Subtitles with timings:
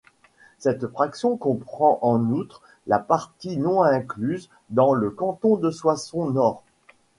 [0.57, 6.63] Cette fraction comprend en outre la partie non-incluse dans le canton de Soissons-Nord.